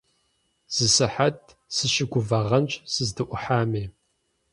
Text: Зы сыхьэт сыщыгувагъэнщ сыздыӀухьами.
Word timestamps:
Зы 0.75 0.87
сыхьэт 0.95 1.39
сыщыгувагъэнщ 1.75 2.73
сыздыӀухьами. 2.93 3.85